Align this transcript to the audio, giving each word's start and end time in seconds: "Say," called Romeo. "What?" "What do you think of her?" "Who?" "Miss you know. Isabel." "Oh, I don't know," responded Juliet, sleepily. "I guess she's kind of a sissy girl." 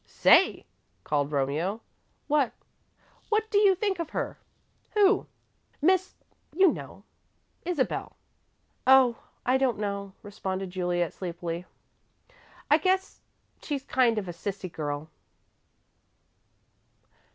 "Say," 0.07 0.65
called 1.03 1.31
Romeo. 1.31 1.79
"What?" 2.25 2.53
"What 3.29 3.51
do 3.51 3.59
you 3.59 3.75
think 3.75 3.99
of 3.99 4.09
her?" 4.09 4.39
"Who?" 4.95 5.27
"Miss 5.79 6.15
you 6.55 6.71
know. 6.71 7.03
Isabel." 7.65 8.15
"Oh, 8.87 9.17
I 9.45 9.59
don't 9.59 9.77
know," 9.77 10.13
responded 10.23 10.71
Juliet, 10.71 11.13
sleepily. 11.13 11.67
"I 12.67 12.79
guess 12.79 13.21
she's 13.61 13.85
kind 13.85 14.17
of 14.17 14.27
a 14.27 14.31
sissy 14.33 14.71
girl." 14.73 15.11